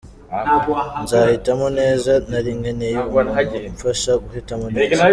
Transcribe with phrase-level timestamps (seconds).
[1.03, 3.31] Nzahitamo neza, nari nkeneye umuntu
[3.69, 5.01] umfasha guhitamo neza.